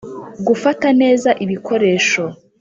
Gufata 0.47 0.87
neza 1.01 1.29
ibikoresho 1.43 2.23